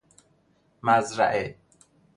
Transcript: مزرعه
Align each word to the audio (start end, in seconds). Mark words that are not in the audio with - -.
مزرعه 0.83 1.55